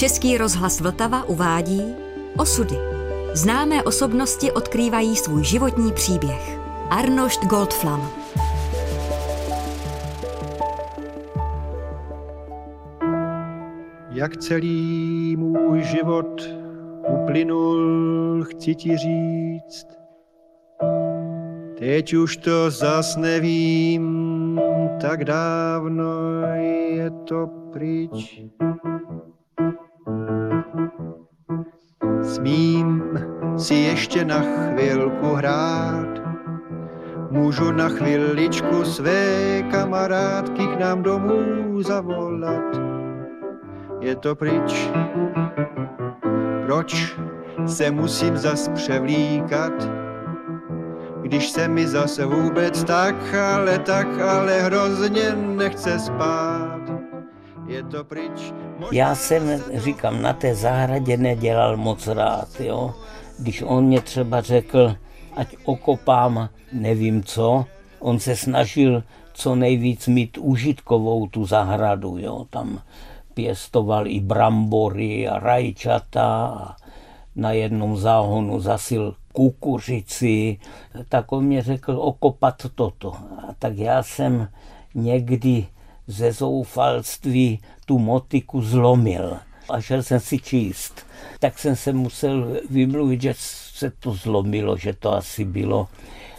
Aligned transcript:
Český 0.00 0.38
rozhlas 0.38 0.80
Vltava 0.80 1.24
uvádí 1.24 1.82
Osudy. 2.36 2.74
Známé 3.34 3.82
osobnosti 3.82 4.52
odkrývají 4.52 5.16
svůj 5.16 5.44
životní 5.44 5.92
příběh. 5.92 6.58
Arnošt 6.90 7.44
Goldflam. 7.44 8.10
Jak 14.10 14.36
celý 14.36 15.36
můj 15.36 15.82
život 15.82 16.42
uplynul, 17.08 18.44
chci 18.44 18.74
ti 18.74 18.96
říct. 18.96 19.86
Teď 21.78 22.14
už 22.14 22.36
to 22.36 22.70
zas 22.70 23.16
nevím, 23.16 24.60
tak 25.00 25.24
dávno 25.24 26.12
je 26.54 27.10
to 27.10 27.46
pryč. 27.72 28.42
Smím 32.22 33.02
si 33.56 33.74
ještě 33.74 34.24
na 34.24 34.40
chvilku 34.40 35.26
hrát, 35.34 36.08
můžu 37.30 37.72
na 37.72 37.88
chviličku 37.88 38.84
své 38.84 39.62
kamarádky 39.70 40.66
k 40.66 40.78
nám 40.80 41.02
domů 41.02 41.82
zavolat. 41.82 42.80
Je 44.00 44.16
to 44.16 44.34
pryč, 44.34 44.90
proč 46.66 47.16
se 47.66 47.90
musím 47.90 48.36
zas 48.36 48.68
převlíkat, 48.68 49.72
když 51.22 51.50
se 51.50 51.68
mi 51.68 51.86
zase 51.86 52.26
vůbec 52.26 52.84
tak, 52.84 53.34
ale 53.34 53.78
tak, 53.78 54.20
ale 54.20 54.60
hrozně 54.60 55.36
nechce 55.36 55.98
spát. 55.98 56.59
Je 57.80 57.86
to 57.86 58.04
pryč. 58.04 58.52
Já 58.92 59.14
jsem, 59.14 59.62
říkám, 59.74 60.22
na 60.22 60.32
té 60.32 60.54
zahradě 60.54 61.16
nedělal 61.16 61.76
moc 61.76 62.06
rád, 62.06 62.60
jo. 62.60 62.94
Když 63.38 63.62
on 63.62 63.84
mě 63.84 64.00
třeba 64.00 64.40
řekl, 64.40 64.96
ať 65.36 65.56
okopám 65.64 66.48
nevím 66.72 67.22
co, 67.22 67.64
on 67.98 68.18
se 68.18 68.36
snažil 68.36 69.02
co 69.32 69.54
nejvíc 69.54 70.06
mít 70.06 70.38
užitkovou 70.38 71.26
tu 71.26 71.46
zahradu, 71.46 72.18
jo. 72.18 72.46
Tam 72.50 72.82
pěstoval 73.34 74.06
i 74.06 74.20
brambory 74.20 75.28
a 75.28 75.38
rajčata 75.38 76.46
a 76.46 76.76
na 77.36 77.52
jednom 77.52 77.96
záhonu 77.96 78.60
zasil 78.60 79.14
kukuřici, 79.32 80.58
tak 81.08 81.32
on 81.32 81.44
mě 81.44 81.62
řekl 81.62 81.96
okopat 82.00 82.62
toto. 82.74 83.12
A 83.12 83.54
tak 83.58 83.78
já 83.78 84.02
jsem 84.02 84.48
někdy 84.94 85.66
ze 86.10 86.32
zoufalství 86.32 87.60
tu 87.86 87.98
motiku 87.98 88.62
zlomil 88.62 89.38
a 89.68 89.80
šel 89.80 90.02
jsem 90.02 90.20
si 90.20 90.38
číst. 90.38 91.06
Tak 91.38 91.58
jsem 91.58 91.76
se 91.76 91.92
musel 91.92 92.60
vymluvit, 92.70 93.22
že 93.22 93.34
se 93.36 93.90
to 93.90 94.14
zlomilo, 94.14 94.76
že 94.76 94.92
to 94.92 95.14
asi 95.14 95.44
bylo 95.44 95.88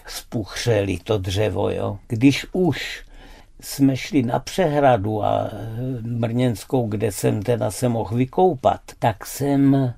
spuchřeli 0.08 0.97
to 1.03 1.17
dřevo. 1.17 1.69
Jo. 1.69 2.00
Když 2.08 2.45
už 2.52 3.05
jsme 3.61 3.97
šli 3.97 4.23
na 4.23 4.39
přehradu 4.39 5.23
a 5.23 5.50
Brněnskou, 6.02 6.88
kde 6.88 7.11
jsem 7.11 7.41
teda 7.41 7.72
se 7.72 7.89
mohl 7.89 8.16
vykoupat, 8.16 8.81
tak 9.00 9.25
jsem 9.25 9.94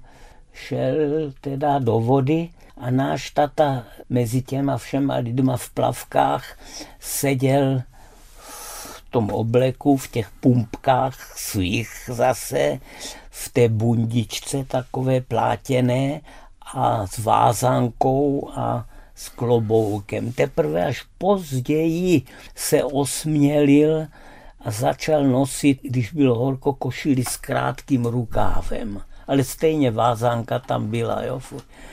šel 0.53 0.95
teda 1.41 1.80
do 1.80 1.99
vody 1.99 2.49
a 2.77 2.91
náš 2.91 3.30
tata 3.30 3.83
mezi 4.09 4.41
těma 4.41 4.77
všema 4.77 5.15
lidma 5.15 5.58
v 5.58 5.69
plavkách 5.69 6.59
seděl 6.99 7.81
tom 9.14 9.30
obleku, 9.30 9.97
v 9.97 10.08
těch 10.08 10.30
pumpkách 10.39 11.38
svých 11.38 11.89
zase, 12.08 12.80
v 13.30 13.50
té 13.50 13.70
bundičce 13.70 14.66
takové 14.66 15.21
plátěné 15.21 16.21
a 16.73 17.08
s 17.08 17.17
vázánkou 17.17 18.49
a 18.55 18.86
s 19.15 19.30
kloboukem. 19.30 20.32
Teprve 20.32 20.86
až 20.86 21.05
později 21.17 22.21
se 22.55 22.83
osmělil 22.83 24.08
a 24.65 24.71
začal 24.71 25.23
nosit, 25.23 25.80
když 25.82 26.14
byl 26.14 26.36
horko, 26.36 26.73
košili 26.73 27.23
s 27.23 27.37
krátkým 27.37 28.05
rukávem. 28.05 29.02
Ale 29.27 29.43
stejně 29.43 29.92
vázánka 29.92 30.60
tam 30.60 30.89
byla. 30.89 31.23
Jo. 31.23 31.39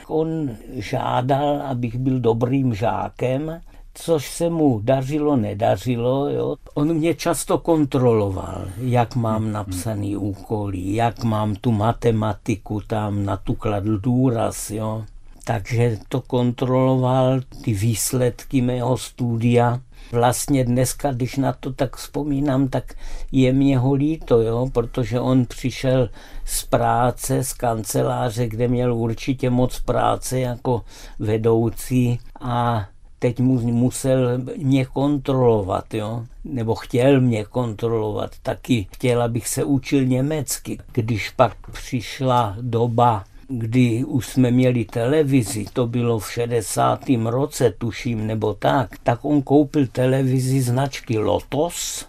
On 0.07 0.57
žádal, 0.73 1.61
abych 1.61 1.97
byl 1.97 2.19
dobrým 2.19 2.73
žákem, 2.73 3.61
což 3.93 4.31
se 4.31 4.49
mu 4.49 4.79
dařilo, 4.83 5.35
nedařilo. 5.35 6.29
Jo. 6.29 6.55
On 6.73 6.93
mě 6.93 7.15
často 7.15 7.57
kontroloval, 7.57 8.65
jak 8.77 9.15
mám 9.15 9.51
napsaný 9.51 10.17
úkoly, 10.17 10.93
jak 10.93 11.23
mám 11.23 11.55
tu 11.55 11.71
matematiku 11.71 12.81
tam 12.87 13.25
na 13.25 13.37
tu 13.37 13.53
kladl 13.55 13.97
důraz. 13.97 14.71
Jo 14.71 15.03
takže 15.45 15.97
to 16.09 16.21
kontroloval 16.21 17.39
ty 17.63 17.73
výsledky 17.73 18.61
mého 18.61 18.97
studia. 18.97 19.79
Vlastně 20.11 20.65
dneska, 20.65 21.11
když 21.11 21.35
na 21.35 21.53
to 21.53 21.73
tak 21.73 21.95
vzpomínám, 21.95 22.67
tak 22.67 22.93
je 23.31 23.53
mě 23.53 23.77
ho 23.77 23.93
líto, 23.93 24.41
jo? 24.41 24.69
protože 24.73 25.19
on 25.19 25.45
přišel 25.45 26.09
z 26.45 26.63
práce, 26.63 27.43
z 27.43 27.53
kanceláře, 27.53 28.47
kde 28.47 28.67
měl 28.67 28.95
určitě 28.95 29.49
moc 29.49 29.79
práce 29.79 30.39
jako 30.39 30.81
vedoucí 31.19 32.19
a 32.41 32.87
teď 33.21 33.39
mu 33.39 33.59
musel 33.59 34.37
mě 34.57 34.85
kontrolovat, 34.85 35.93
jo? 35.93 36.23
nebo 36.43 36.75
chtěl 36.75 37.21
mě 37.21 37.45
kontrolovat. 37.45 38.31
Taky 38.43 38.87
chtěl, 38.93 39.21
abych 39.21 39.47
se 39.47 39.63
učil 39.63 40.05
německy. 40.05 40.77
Když 40.93 41.29
pak 41.29 41.71
přišla 41.71 42.55
doba 42.61 43.23
kdy 43.51 44.03
už 44.05 44.27
jsme 44.27 44.51
měli 44.51 44.85
televizi, 44.85 45.65
to 45.73 45.87
bylo 45.87 46.19
v 46.19 46.31
60. 46.31 46.99
roce, 47.25 47.73
tuším, 47.77 48.27
nebo 48.27 48.53
tak, 48.53 48.97
tak 49.03 49.25
on 49.25 49.41
koupil 49.41 49.87
televizi 49.87 50.61
značky 50.61 51.19
Lotos, 51.19 52.05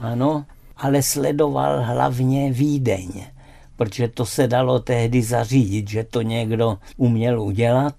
ano, 0.00 0.44
ale 0.76 1.02
sledoval 1.02 1.82
hlavně 1.82 2.52
Vídeň, 2.52 3.24
protože 3.76 4.08
to 4.08 4.26
se 4.26 4.46
dalo 4.46 4.80
tehdy 4.80 5.22
zařídit, 5.22 5.90
že 5.90 6.04
to 6.04 6.22
někdo 6.22 6.78
uměl 6.96 7.42
udělat, 7.42 7.94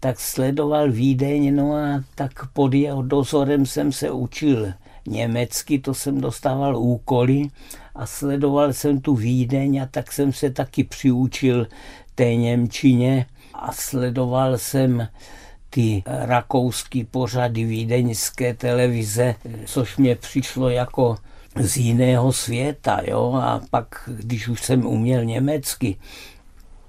tak 0.00 0.20
sledoval 0.20 0.92
Vídeň, 0.92 1.56
no 1.56 1.74
a 1.74 2.04
tak 2.14 2.52
pod 2.52 2.74
jeho 2.74 3.02
dozorem 3.02 3.66
jsem 3.66 3.92
se 3.92 4.10
učil 4.10 4.72
německy, 5.06 5.78
to 5.78 5.94
jsem 5.94 6.20
dostával 6.20 6.76
úkoly 6.76 7.48
a 7.94 8.06
sledoval 8.06 8.72
jsem 8.72 9.00
tu 9.00 9.14
Vídeň 9.14 9.82
a 9.82 9.86
tak 9.86 10.12
jsem 10.12 10.32
se 10.32 10.50
taky 10.50 10.84
přiučil 10.84 11.66
té 12.14 12.34
Němčině 12.34 13.26
a 13.54 13.72
sledoval 13.72 14.58
jsem 14.58 15.08
ty 15.70 16.02
rakouský 16.06 17.04
pořady 17.04 17.64
vídeňské 17.64 18.54
televize, 18.54 19.34
což 19.66 19.96
mě 19.96 20.16
přišlo 20.16 20.68
jako 20.68 21.16
z 21.60 21.76
jiného 21.76 22.32
světa. 22.32 23.00
Jo? 23.06 23.32
A 23.42 23.60
pak, 23.70 24.10
když 24.16 24.48
už 24.48 24.62
jsem 24.62 24.86
uměl 24.86 25.24
německy, 25.24 25.96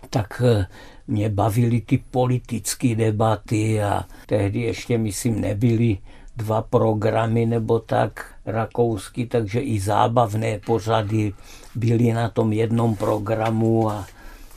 tak 0.10 0.42
eh, 0.46 0.66
mě 1.10 1.30
bavily 1.30 1.82
ty 1.82 1.98
politické 1.98 2.96
debaty 2.96 3.84
a 3.84 4.06
tehdy 4.26 4.60
ještě, 4.60 4.98
myslím, 4.98 5.42
nebyly 5.42 5.98
dva 6.36 6.62
programy 6.62 7.46
nebo 7.46 7.80
tak 7.80 8.26
rakousky, 8.46 9.26
takže 9.26 9.60
i 9.60 9.80
zábavné 9.80 10.60
pořady 10.60 11.34
byly 11.76 12.14
na 12.14 12.30
tom 12.30 12.54
jednom 12.54 12.96
programu 12.96 13.90
a 13.90 14.06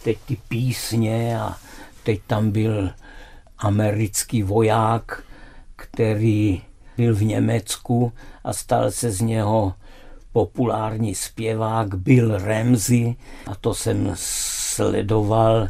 teď 0.05 0.19
ty 0.27 0.37
písně 0.49 1.41
a 1.41 1.57
teď 2.05 2.21
tam 2.27 2.51
byl 2.51 2.91
americký 3.59 4.43
voják, 4.43 5.23
který 5.77 6.63
byl 6.97 7.15
v 7.15 7.23
Německu 7.23 8.13
a 8.45 8.53
stal 8.53 8.91
se 8.91 9.11
z 9.11 9.21
něho 9.21 9.75
populární 10.33 11.15
zpěvák 11.15 11.95
Bill 11.95 12.39
Ramsey 12.39 13.15
a 13.47 13.55
to 13.55 13.75
jsem 13.75 14.13
sledoval, 14.15 15.69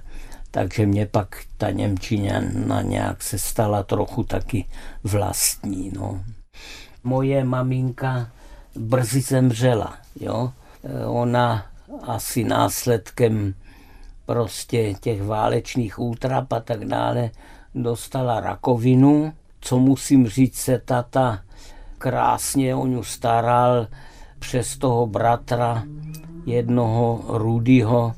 takže 0.52 0.86
mě 0.86 1.06
pak 1.06 1.36
ta 1.56 1.70
Němčina 1.70 2.82
nějak 2.82 3.22
se 3.22 3.38
stala 3.38 3.82
trochu 3.82 4.22
taky 4.22 4.64
vlastní. 5.04 5.92
No. 5.94 6.24
Moje 7.04 7.44
maminka 7.44 8.30
brzy 8.76 9.20
zemřela. 9.20 9.98
Jo? 10.20 10.52
Ona 11.06 11.66
asi 12.02 12.44
následkem 12.44 13.54
prostě 14.26 14.94
těch 14.94 15.22
válečných 15.22 15.98
útrap 15.98 16.52
a 16.52 16.60
tak 16.60 16.84
dále, 16.84 17.30
dostala 17.74 18.40
rakovinu, 18.40 19.32
co 19.60 19.78
musím 19.78 20.28
říct 20.28 20.56
se 20.56 20.78
tata 20.78 21.42
krásně 21.98 22.74
o 22.74 22.86
ňu 22.86 23.02
staral 23.02 23.86
přes 24.38 24.78
toho 24.78 25.06
bratra 25.06 25.84
jednoho 26.46 27.24
Rudyho, 27.28 28.14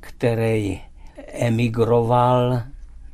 který 0.00 0.80
emigroval 1.36 2.62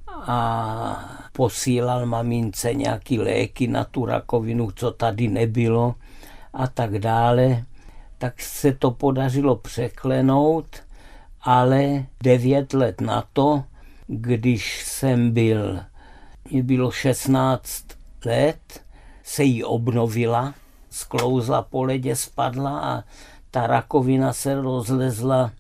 a 0.07 1.05
posílal 1.33 2.07
mamince 2.07 2.75
nějaký 2.75 3.19
léky 3.19 3.67
na 3.67 3.85
tu 3.85 4.05
rakovinu, 4.05 4.71
co 4.71 4.91
tady 4.91 5.29
nebylo 5.29 5.95
a 6.53 6.67
tak 6.67 6.99
dále, 6.99 7.65
tak 8.19 8.41
se 8.41 8.73
to 8.73 8.91
podařilo 8.91 9.57
překlenout 9.57 10.83
ale 11.43 12.07
devět 12.23 12.73
let 12.73 13.01
na 13.01 13.25
to, 13.33 13.65
když 14.07 14.85
jsem 14.87 15.31
byl, 15.31 15.81
mě 16.51 16.63
bylo 16.63 16.91
16 16.91 17.85
let, 18.25 18.85
se 19.23 19.45
jí 19.45 19.65
obnovila, 19.65 20.55
sklouzla 20.91 21.63
po 21.63 21.85
ledě, 21.85 22.17
spadla 22.17 22.81
a 22.81 23.05
ta 23.51 23.67
rakovina 23.67 24.33
se 24.33 24.61
rozlezla 24.61 25.53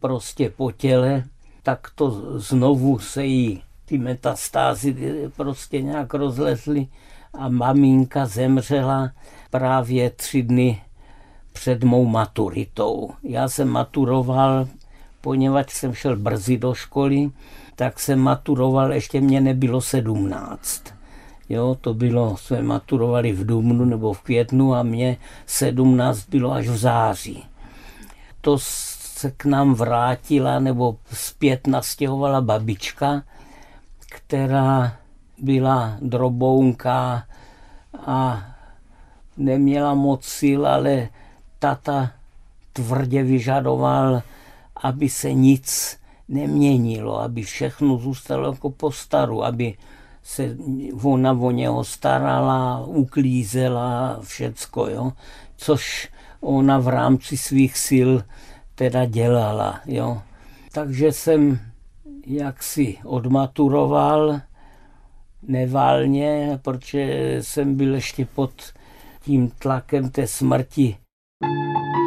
prostě 0.00 0.50
po 0.50 0.72
těle, 0.72 1.24
tak 1.68 1.90
to 1.94 2.38
znovu 2.40 2.98
se 2.98 3.24
jí 3.24 3.62
ty 3.84 3.98
metastázy 3.98 4.96
prostě 5.36 5.82
nějak 5.82 6.14
rozlezly 6.14 6.86
a 7.34 7.48
maminka 7.48 8.26
zemřela 8.26 9.10
právě 9.50 10.10
tři 10.10 10.42
dny 10.42 10.80
před 11.52 11.84
mou 11.84 12.04
maturitou. 12.04 13.10
Já 13.22 13.48
jsem 13.48 13.68
maturoval, 13.68 14.68
poněvadž 15.20 15.72
jsem 15.72 15.94
šel 15.94 16.16
brzy 16.16 16.58
do 16.58 16.74
školy, 16.74 17.30
tak 17.76 18.00
jsem 18.00 18.18
maturoval, 18.18 18.92
ještě 18.92 19.20
mě 19.20 19.40
nebylo 19.40 19.80
sedmnáct. 19.80 20.82
Jo, 21.48 21.76
to 21.80 21.94
bylo, 21.94 22.36
jsme 22.36 22.62
maturovali 22.62 23.32
v 23.32 23.46
dubnu 23.46 23.84
nebo 23.84 24.12
v 24.12 24.20
květnu 24.20 24.74
a 24.74 24.82
mě 24.82 25.16
sedmnáct 25.46 26.28
bylo 26.28 26.52
až 26.52 26.68
v 26.68 26.76
září. 26.76 27.44
To 28.40 28.58
se 29.18 29.30
k 29.30 29.44
nám 29.44 29.74
vrátila 29.74 30.58
nebo 30.58 30.96
zpět 31.12 31.66
nastěhovala 31.66 32.40
babička, 32.40 33.22
která 34.08 34.96
byla 35.38 35.96
drobounka 36.00 37.24
a 38.06 38.46
neměla 39.36 39.94
moc 39.94 40.24
sil, 40.38 40.60
ale 40.66 41.08
tata 41.58 42.10
tvrdě 42.72 43.22
vyžadoval, 43.22 44.22
aby 44.76 45.08
se 45.08 45.32
nic 45.32 45.98
neměnilo, 46.28 47.20
aby 47.20 47.42
všechno 47.42 47.98
zůstalo 47.98 48.52
jako 48.52 48.70
po 48.70 48.92
staru, 48.92 49.44
aby 49.44 49.74
se 50.22 50.56
ona 51.02 51.32
o 51.32 51.50
něho 51.50 51.84
starala, 51.84 52.86
uklízela, 52.86 54.20
všecko, 54.22 54.88
jo. 54.88 55.12
Což 55.56 56.08
ona 56.40 56.78
v 56.78 56.88
rámci 56.88 57.36
svých 57.36 57.78
sil 57.86 58.10
teda 58.78 59.04
dělala, 59.04 59.80
jo. 59.86 60.22
Takže 60.72 61.12
jsem 61.12 61.58
jaksi 62.26 62.98
odmaturoval 63.04 64.40
neválně, 65.42 66.58
protože 66.62 67.36
jsem 67.40 67.76
byl 67.76 67.94
ještě 67.94 68.26
pod 68.34 68.52
tím 69.20 69.50
tlakem 69.50 70.10
té 70.10 70.26
smrti 70.26 70.96
nekonečný 71.42 71.97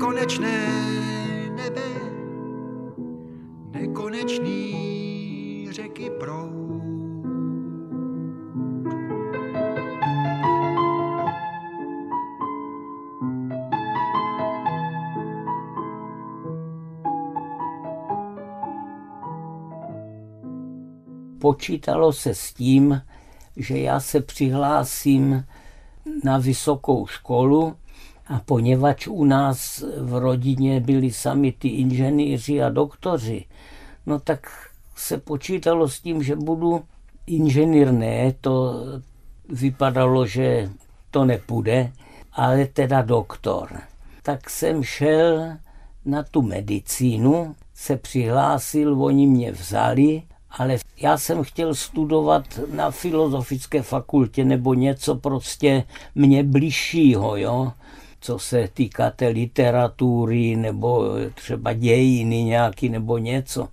nekonečné 0.00 0.66
nebe, 1.56 1.88
nekonečný 3.70 5.68
řeky 5.70 6.10
proud. 6.10 6.50
Počítalo 21.38 22.12
se 22.12 22.34
s 22.34 22.52
tím, 22.52 23.02
že 23.56 23.78
já 23.78 24.00
se 24.00 24.20
přihlásím 24.20 25.44
na 26.24 26.38
vysokou 26.38 27.06
školu 27.06 27.76
a 28.30 28.40
poněvadž 28.44 29.06
u 29.06 29.24
nás 29.24 29.84
v 29.98 30.18
rodině 30.18 30.80
byli 30.80 31.12
sami 31.12 31.52
ty 31.52 31.68
inženýři 31.68 32.62
a 32.62 32.68
doktoři, 32.68 33.44
no 34.06 34.20
tak 34.20 34.70
se 34.96 35.18
počítalo 35.18 35.88
s 35.88 36.00
tím, 36.00 36.22
že 36.22 36.36
budu 36.36 36.82
inženýr, 37.26 37.92
ne, 37.92 38.32
to 38.40 38.84
vypadalo, 39.48 40.26
že 40.26 40.70
to 41.10 41.24
nepůjde, 41.24 41.92
ale 42.32 42.66
teda 42.66 43.02
doktor. 43.02 43.80
Tak 44.22 44.50
jsem 44.50 44.84
šel 44.84 45.56
na 46.04 46.22
tu 46.22 46.42
medicínu, 46.42 47.54
se 47.74 47.96
přihlásil, 47.96 49.04
oni 49.04 49.26
mě 49.26 49.52
vzali 49.52 50.22
ale 50.50 50.78
já 51.00 51.18
jsem 51.18 51.42
chtěl 51.42 51.74
studovat 51.74 52.60
na 52.74 52.90
filozofické 52.90 53.82
fakultě 53.82 54.44
nebo 54.44 54.74
něco 54.74 55.14
prostě 55.14 55.84
mě 56.14 56.44
bližšího, 56.44 57.36
jo? 57.36 57.72
Co 58.20 58.38
se 58.38 58.68
týká 58.74 59.10
té 59.10 59.28
literatury 59.28 60.56
nebo 60.56 61.04
třeba 61.34 61.72
dějiny 61.72 62.42
nějaký 62.42 62.88
nebo 62.88 63.18
něco. 63.18 63.68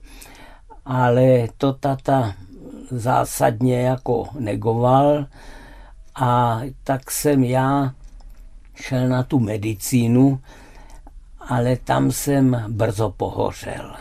Ale 0.86 1.48
to 1.58 1.74
tata 1.74 2.34
zásadně 2.92 3.82
jako 3.82 4.28
negoval 4.40 5.26
a 6.16 6.62
tak 6.84 7.12
jsem 7.12 7.44
já 7.44 7.94
šel 8.76 9.08
na 9.08 9.24
tu 9.24 9.40
medicínu, 9.40 10.40
ale 11.40 11.76
tam 11.76 12.12
jsem 12.12 12.66
brzo 12.68 13.14
pohořel 13.18 13.96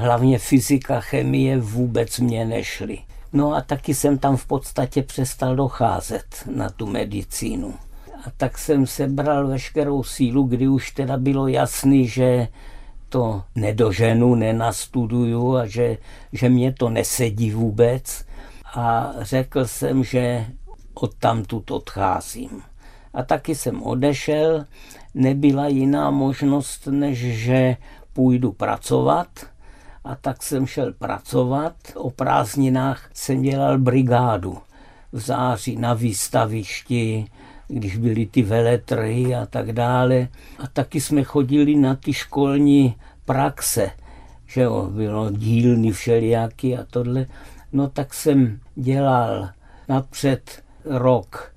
hlavně 0.00 0.38
fyzika, 0.38 1.00
chemie 1.00 1.58
vůbec 1.58 2.18
mě 2.18 2.44
nešly. 2.44 2.98
No 3.32 3.54
a 3.54 3.60
taky 3.60 3.94
jsem 3.94 4.18
tam 4.18 4.36
v 4.36 4.46
podstatě 4.46 5.02
přestal 5.02 5.56
docházet 5.56 6.24
na 6.54 6.70
tu 6.70 6.86
medicínu. 6.86 7.74
A 8.26 8.30
tak 8.36 8.58
jsem 8.58 8.86
sebral 8.86 9.46
veškerou 9.46 10.02
sílu, 10.02 10.42
kdy 10.42 10.68
už 10.68 10.90
teda 10.90 11.16
bylo 11.16 11.48
jasný, 11.48 12.08
že 12.08 12.48
to 13.08 13.42
nedoženu, 13.54 14.34
nenastuduju 14.34 15.56
a 15.56 15.66
že, 15.66 15.98
že 16.32 16.48
mě 16.48 16.72
to 16.72 16.90
nesedí 16.90 17.50
vůbec. 17.50 18.24
A 18.74 19.12
řekl 19.20 19.66
jsem, 19.66 20.04
že 20.04 20.46
odtamtud 20.94 21.70
odcházím. 21.70 22.62
A 23.14 23.22
taky 23.22 23.54
jsem 23.54 23.82
odešel, 23.82 24.64
nebyla 25.14 25.68
jiná 25.68 26.10
možnost, 26.10 26.86
než 26.86 27.18
že 27.18 27.76
půjdu 28.12 28.52
pracovat 28.52 29.28
a 30.04 30.14
tak 30.14 30.42
jsem 30.42 30.66
šel 30.66 30.92
pracovat. 30.92 31.74
O 31.94 32.10
prázdninách 32.10 33.10
jsem 33.14 33.42
dělal 33.42 33.78
brigádu 33.78 34.58
v 35.12 35.20
září 35.20 35.76
na 35.76 35.94
výstavišti, 35.94 37.26
když 37.70 37.96
byly 37.96 38.26
ty 38.26 38.42
veletrhy 38.42 39.34
a 39.34 39.46
tak 39.46 39.72
dále. 39.72 40.28
A 40.58 40.66
taky 40.66 41.00
jsme 41.00 41.22
chodili 41.22 41.76
na 41.76 41.94
ty 41.94 42.12
školní 42.12 42.94
praxe, 43.24 43.90
že 44.46 44.60
jo, 44.60 44.88
bylo 44.90 45.30
dílny 45.30 45.92
všelijaký 45.92 46.76
a 46.76 46.86
tohle. 46.90 47.26
No 47.72 47.88
tak 47.88 48.14
jsem 48.14 48.60
dělal 48.74 49.48
napřed 49.88 50.62
rok 50.84 51.52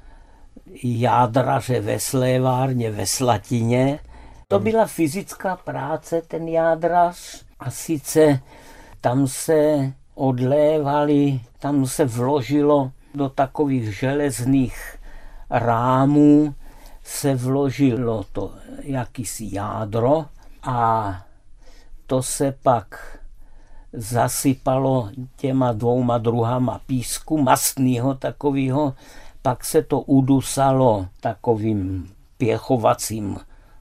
jádraře 0.83 1.81
ve 1.81 1.99
slévárně 1.99 2.91
ve 2.91 3.05
Slatině. 3.05 3.99
To 4.47 4.59
byla 4.59 4.85
fyzická 4.85 5.55
práce, 5.55 6.21
ten 6.27 6.47
jádrař. 6.47 7.43
A 7.59 7.71
sice 7.71 8.39
tam 9.01 9.27
se 9.27 9.93
odlévali, 10.15 11.39
tam 11.59 11.85
se 11.85 12.05
vložilo 12.05 12.91
do 13.15 13.29
takových 13.29 13.99
železných 13.99 14.97
rámů, 15.53 16.55
se 17.03 17.35
vložilo 17.35 18.25
to 18.31 18.51
jakýsi 18.81 19.49
jádro 19.51 20.25
a 20.63 21.15
to 22.07 22.23
se 22.23 22.55
pak 22.63 23.17
zasypalo 23.93 25.09
těma 25.35 25.71
dvouma 25.71 26.17
druhama 26.17 26.81
písku, 26.85 27.37
mastného 27.37 28.13
takového, 28.13 28.93
pak 29.41 29.65
se 29.65 29.81
to 29.81 29.99
udusalo 29.99 31.07
takovým 31.21 32.11
pěchovacím 32.37 33.39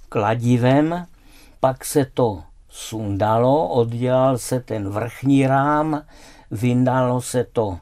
kladivem, 0.09 1.07
pak 1.61 1.85
se 1.85 2.05
to 2.05 2.43
sundalo, 2.69 3.69
oddělal 3.69 4.39
se 4.39 4.61
ten 4.61 4.89
vrchní 4.89 5.47
rám, 5.47 6.03
vyndalo 6.51 7.21
se 7.21 7.45
to 7.45 7.79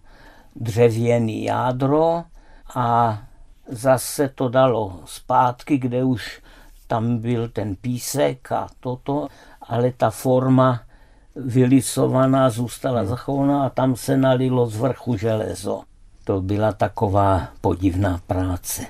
dřevěný 0.56 1.44
jádro 1.44 2.24
a 2.74 3.18
zase 3.70 4.28
to 4.28 4.48
dalo 4.48 5.00
zpátky, 5.04 5.78
kde 5.78 6.04
už 6.04 6.40
tam 6.86 7.18
byl 7.18 7.48
ten 7.48 7.76
písek 7.76 8.52
a 8.52 8.68
toto, 8.80 9.28
ale 9.62 9.92
ta 9.96 10.10
forma 10.10 10.80
vylisovaná 11.36 12.50
zůstala 12.50 13.04
zachovaná 13.04 13.66
a 13.66 13.68
tam 13.70 13.96
se 13.96 14.16
nalilo 14.16 14.66
z 14.66 14.76
vrchu 14.76 15.16
železo. 15.16 15.82
To 16.24 16.40
byla 16.40 16.72
taková 16.72 17.48
podivná 17.60 18.20
práce. 18.26 18.86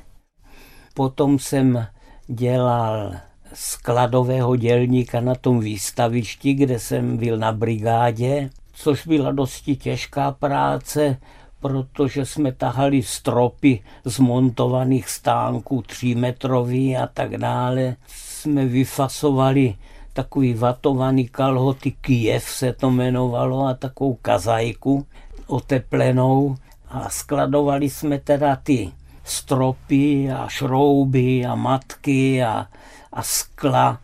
Potom 0.94 1.38
jsem 1.38 1.86
dělal 2.26 3.12
skladového 3.54 4.56
dělníka 4.56 5.20
na 5.20 5.34
tom 5.34 5.60
výstavišti, 5.60 6.54
kde 6.54 6.78
jsem 6.78 7.16
byl 7.16 7.36
na 7.38 7.52
brigádě, 7.52 8.50
což 8.72 9.06
byla 9.06 9.32
dosti 9.32 9.76
těžká 9.76 10.32
práce, 10.32 11.16
protože 11.60 12.26
jsme 12.26 12.52
tahali 12.52 13.02
stropy 13.02 13.82
z 14.04 14.18
montovaných 14.18 15.08
stánků 15.08 15.82
třímetrový 15.82 16.96
a 16.96 17.06
tak 17.06 17.36
dále. 17.36 17.96
Jsme 18.06 18.66
vyfasovali 18.66 19.74
takový 20.12 20.54
vatovaný 20.54 21.28
kalhoty, 21.28 21.90
Kiev 21.90 22.44
se 22.44 22.72
to 22.72 22.90
jmenovalo, 22.90 23.66
a 23.66 23.74
takovou 23.74 24.14
kazajku 24.14 25.06
oteplenou 25.46 26.56
a 26.88 27.10
skladovali 27.10 27.90
jsme 27.90 28.18
teda 28.18 28.56
ty 28.56 28.92
stropy 29.24 30.30
a 30.30 30.48
šrouby 30.48 31.46
a 31.46 31.54
matky 31.54 32.42
a, 32.42 32.66
a 33.12 33.22
skla 33.22 34.00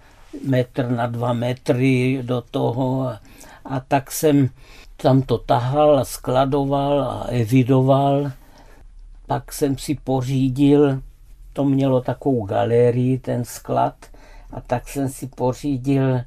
metr 0.46 0.90
na 0.90 1.06
dva 1.06 1.32
metry 1.32 2.18
do 2.22 2.40
toho 2.50 3.02
a, 3.02 3.20
a 3.64 3.80
tak 3.80 4.12
jsem 4.12 4.50
tam 4.96 5.22
to 5.22 5.38
tahal 5.38 5.98
a 5.98 6.04
skladoval 6.04 7.02
a 7.02 7.24
evidoval. 7.28 8.30
Pak 9.26 9.52
jsem 9.52 9.78
si 9.78 9.94
pořídil, 9.94 11.02
to 11.52 11.64
mělo 11.64 12.00
takovou 12.00 12.46
galerii, 12.46 13.18
ten 13.18 13.44
sklad, 13.44 13.94
a 14.52 14.60
tak 14.60 14.88
jsem 14.88 15.08
si 15.08 15.26
pořídil 15.26 16.20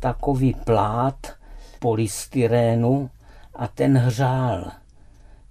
takový 0.00 0.54
plát 0.54 1.32
polystyrénu 1.78 3.10
a 3.54 3.68
ten 3.68 3.98
hřál. 3.98 4.70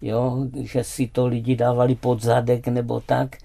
Jo, 0.02 0.38
že 0.56 0.84
si 0.84 1.08
to 1.08 1.28
lidi 1.28 1.56
dávali 1.56 1.96
pod 1.96 2.22
zadek 2.22 2.68
nebo 2.68 3.00
tak. 3.00 3.38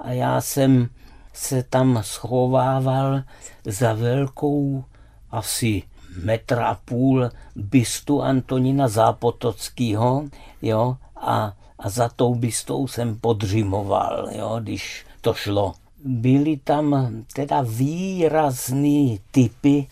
A 0.00 0.12
já 0.12 0.40
jsem 0.40 0.88
se 1.32 1.62
tam 1.62 1.98
schovával 2.02 3.22
za 3.64 3.92
velkou 3.92 4.84
asi 5.30 5.82
metr 6.22 6.58
a 6.58 6.78
půl 6.84 7.30
bystu 7.56 8.22
Antonína 8.22 8.88
Zápotockého, 8.88 10.24
jo, 10.62 10.96
a, 11.16 11.52
a 11.78 11.90
za 11.90 12.08
tou 12.08 12.34
bystou 12.34 12.86
jsem 12.86 13.18
podřimoval, 13.18 14.28
jo, 14.32 14.60
když 14.62 15.06
to 15.20 15.34
šlo. 15.34 15.74
Byly 16.04 16.56
tam 16.56 17.12
teda 17.34 17.64
výrazný 17.68 19.20
typy, 19.30 19.86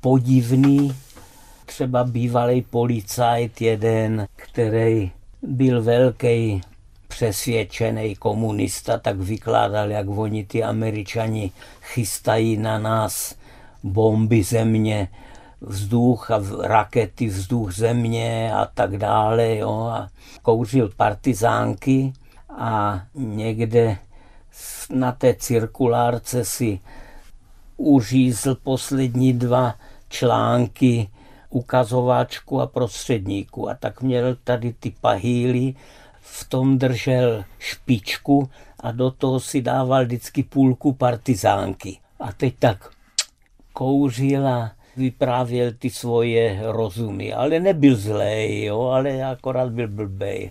podivný, 0.00 0.94
třeba 1.66 2.04
bývalý 2.04 2.62
policajt 2.62 3.60
jeden, 3.60 4.28
který 4.36 5.10
byl 5.42 5.82
velký 5.82 6.60
přesvědčený 7.08 8.16
komunista, 8.16 8.98
tak 8.98 9.16
vykládal, 9.16 9.90
jak 9.90 10.08
oni 10.08 10.44
ty 10.44 10.64
američani 10.64 11.50
chystají 11.80 12.56
na 12.56 12.78
nás 12.78 13.34
bomby 13.82 14.42
země, 14.42 15.08
vzduch 15.66 16.30
a 16.30 16.40
rakety, 16.62 17.26
vzduch 17.26 17.72
země 17.72 18.54
a 18.54 18.66
tak 18.74 18.96
dále. 18.96 19.56
Jo. 19.56 19.72
A 19.72 20.08
kouřil 20.42 20.90
partizánky 20.96 22.12
a 22.58 23.00
někde 23.14 23.98
na 24.90 25.12
té 25.12 25.34
cirkulárce 25.34 26.44
si 26.44 26.80
uřízl 27.76 28.54
poslední 28.54 29.32
dva 29.32 29.74
články 30.08 31.08
ukazováčku 31.50 32.60
a 32.60 32.66
prostředníku. 32.66 33.68
A 33.70 33.74
tak 33.74 34.02
měl 34.02 34.36
tady 34.44 34.72
ty 34.72 34.94
pahýly, 35.00 35.74
v 36.20 36.48
tom 36.48 36.78
držel 36.78 37.44
špičku 37.58 38.50
a 38.80 38.92
do 38.92 39.10
toho 39.10 39.40
si 39.40 39.62
dával 39.62 40.04
vždycky 40.04 40.42
půlku 40.42 40.92
partizánky. 40.92 41.98
A 42.20 42.32
teď 42.32 42.54
tak 42.58 42.90
kouřil 43.72 44.48
a 44.48 44.72
vyprávěl 44.96 45.72
ty 45.78 45.90
svoje 45.90 46.60
rozumy, 46.62 47.32
ale 47.32 47.60
nebyl 47.60 47.96
zlej, 47.96 48.64
jo, 48.64 48.80
ale 48.80 49.24
akorát 49.24 49.72
byl 49.72 49.88
blbej. 49.88 50.50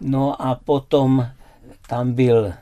No 0.00 0.42
a 0.42 0.54
potom 0.54 1.26
tam 1.94 2.12
byl 2.12 2.52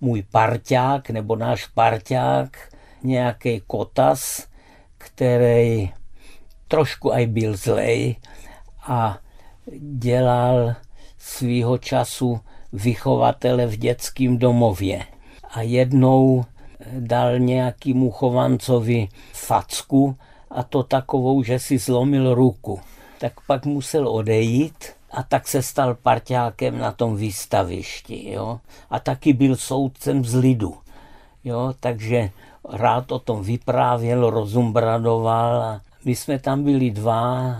můj 0.00 0.22
parťák 0.22 1.10
nebo 1.10 1.36
náš 1.36 1.66
parťák, 1.66 2.74
nějaký 3.02 3.62
kotas, 3.66 4.46
který 4.98 5.92
trošku 6.68 7.12
aj 7.12 7.26
byl 7.26 7.56
zlej 7.56 8.16
a 8.82 9.18
dělal 9.78 10.74
svýho 11.18 11.78
času 11.78 12.40
vychovatele 12.72 13.66
v 13.66 13.76
dětském 13.76 14.38
domově. 14.38 15.04
A 15.50 15.62
jednou 15.62 16.44
dal 16.98 17.38
nějakému 17.38 18.10
chovancovi 18.10 19.08
facku 19.32 20.16
a 20.50 20.62
to 20.62 20.82
takovou, 20.82 21.42
že 21.42 21.58
si 21.58 21.78
zlomil 21.78 22.34
ruku. 22.34 22.80
Tak 23.18 23.32
pak 23.46 23.66
musel 23.66 24.08
odejít 24.08 24.84
a 25.10 25.22
tak 25.22 25.48
se 25.48 25.62
stal 25.62 25.94
parťákem 25.94 26.78
na 26.78 26.92
tom 26.92 27.16
výstavišti. 27.16 28.30
Jo? 28.30 28.60
A 28.90 28.98
taky 28.98 29.32
byl 29.32 29.56
soudcem 29.56 30.24
z 30.24 30.34
lidu. 30.34 30.76
Jo? 31.44 31.74
Takže 31.80 32.30
rád 32.68 33.12
o 33.12 33.18
tom 33.18 33.42
vyprávěl, 33.42 34.30
rozumbradoval. 34.30 35.62
A 35.62 35.80
my 36.04 36.16
jsme 36.16 36.38
tam 36.38 36.64
byli 36.64 36.90
dva, 36.90 37.56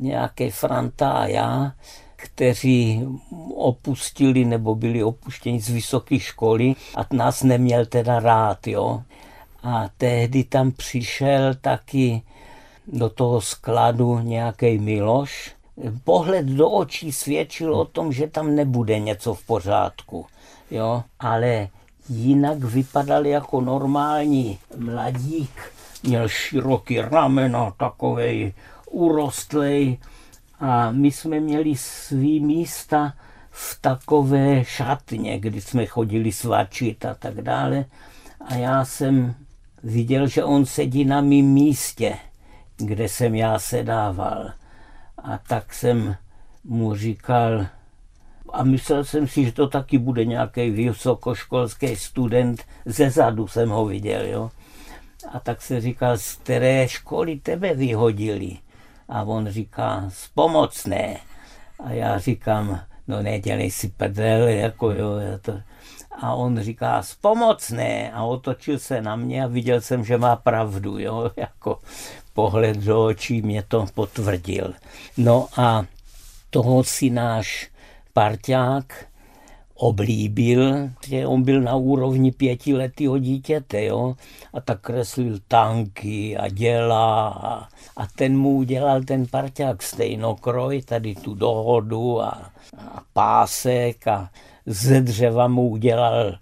nějaký 0.00 0.50
Franta 0.50 1.10
a 1.10 1.26
já, 1.26 1.72
kteří 2.16 3.06
opustili 3.54 4.44
nebo 4.44 4.74
byli 4.74 5.04
opuštěni 5.04 5.60
z 5.60 5.68
vysoké 5.68 6.18
školy 6.18 6.74
a 6.96 7.06
nás 7.12 7.42
neměl 7.42 7.86
teda 7.86 8.20
rád. 8.20 8.66
Jo? 8.66 9.02
A 9.62 9.88
tehdy 9.96 10.44
tam 10.44 10.72
přišel 10.72 11.54
taky 11.54 12.22
do 12.86 13.08
toho 13.08 13.40
skladu 13.40 14.18
nějaký 14.18 14.78
Miloš, 14.78 15.54
pohled 16.04 16.46
do 16.46 16.70
očí 16.70 17.12
svědčil 17.12 17.74
o 17.74 17.84
tom, 17.84 18.12
že 18.12 18.26
tam 18.26 18.54
nebude 18.54 18.98
něco 18.98 19.34
v 19.34 19.46
pořádku. 19.46 20.26
Jo? 20.70 21.02
Ale 21.20 21.68
jinak 22.08 22.58
vypadal 22.58 23.26
jako 23.26 23.60
normální 23.60 24.58
mladík. 24.76 25.72
Měl 26.02 26.28
široký 26.28 27.00
ramena, 27.00 27.70
takovej 27.70 28.52
urostlej. 28.90 29.98
A 30.60 30.90
my 30.90 31.10
jsme 31.10 31.40
měli 31.40 31.76
svý 31.76 32.40
místa 32.40 33.12
v 33.50 33.78
takové 33.80 34.64
šatně, 34.64 35.38
kdy 35.38 35.60
jsme 35.60 35.86
chodili 35.86 36.32
svačit 36.32 37.04
a 37.04 37.14
tak 37.14 37.34
dále. 37.34 37.84
A 38.40 38.54
já 38.54 38.84
jsem 38.84 39.34
viděl, 39.82 40.26
že 40.26 40.44
on 40.44 40.66
sedí 40.66 41.04
na 41.04 41.20
mém 41.20 41.44
místě, 41.44 42.16
kde 42.76 43.08
jsem 43.08 43.34
já 43.34 43.58
sedával. 43.58 44.50
A 45.22 45.38
tak 45.38 45.74
jsem 45.74 46.16
mu 46.64 46.94
říkal, 46.96 47.66
a 48.52 48.64
myslel 48.64 49.04
jsem 49.04 49.28
si, 49.28 49.44
že 49.44 49.52
to 49.52 49.68
taky 49.68 49.98
bude 49.98 50.24
nějaký 50.24 50.70
vysokoškolský 50.70 51.96
student, 51.96 52.64
ze 52.84 53.10
zadu 53.10 53.48
jsem 53.48 53.68
ho 53.68 53.86
viděl, 53.86 54.26
jo. 54.26 54.50
A 55.32 55.40
tak 55.40 55.62
se 55.62 55.80
říkal, 55.80 56.18
z 56.18 56.34
které 56.34 56.88
školy 56.88 57.36
tebe 57.36 57.74
vyhodili? 57.74 58.58
A 59.08 59.22
on 59.22 59.48
říká, 59.48 60.04
z 60.08 60.28
pomocné. 60.28 61.16
A 61.84 61.92
já 61.92 62.18
říkám, 62.18 62.80
no 63.08 63.22
nedělej 63.22 63.70
si 63.70 63.88
prdel, 63.88 64.48
jako 64.48 64.90
jo, 64.90 65.12
to... 65.42 65.60
A 66.20 66.34
on 66.34 66.60
říká, 66.60 67.02
z 67.02 67.14
pomocné. 67.14 68.12
A 68.12 68.24
otočil 68.24 68.78
se 68.78 69.02
na 69.02 69.16
mě 69.16 69.44
a 69.44 69.46
viděl 69.46 69.80
jsem, 69.80 70.04
že 70.04 70.18
má 70.18 70.36
pravdu, 70.36 70.98
jo, 70.98 71.30
jako 71.36 71.78
pohled 72.32 72.76
do 72.76 73.06
očí 73.06 73.42
mě 73.42 73.62
to 73.62 73.86
potvrdil. 73.94 74.72
No 75.16 75.48
a 75.56 75.84
toho 76.50 76.84
si 76.84 77.10
náš 77.10 77.70
parťák 78.12 79.12
oblíbil, 79.74 80.90
že 81.06 81.26
on 81.26 81.42
byl 81.42 81.60
na 81.60 81.74
úrovni 81.74 82.32
pětiletého 82.32 83.18
dítěte, 83.18 83.84
jo, 83.84 84.14
a 84.54 84.60
tak 84.60 84.80
kreslil 84.80 85.38
tanky 85.48 86.36
a 86.36 86.48
děla 86.48 87.28
a, 87.28 87.68
a 87.96 88.06
ten 88.16 88.38
mu 88.38 88.50
udělal 88.50 89.02
ten 89.02 89.26
parťák 89.26 89.82
stejnokroj, 89.82 90.82
tady 90.82 91.14
tu 91.14 91.34
dohodu 91.34 92.22
a, 92.22 92.50
a 92.78 93.02
pásek 93.12 94.06
a 94.06 94.30
ze 94.66 95.00
dřeva 95.00 95.48
mu 95.48 95.68
udělal 95.68 96.38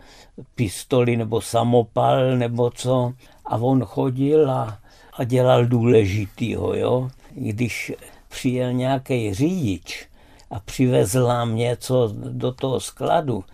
pistoli 0.55 1.17
nebo 1.17 1.41
samopal 1.41 2.37
nebo 2.37 2.71
co 2.71 3.13
a 3.45 3.57
on 3.57 3.85
chodil 3.85 4.51
a, 4.51 4.79
a 5.13 5.25
dělal 5.25 5.67
důležitýho, 5.67 6.75
jo. 6.75 7.11
Když 7.31 7.93
přijel 8.29 8.73
nějaký 8.73 9.35
řidič 9.35 10.09
a 10.51 10.61
přivezl 10.61 11.27
nám 11.27 11.57
něco 11.57 12.13
do 12.15 12.53
toho 12.53 12.81
skladu, 12.81 13.45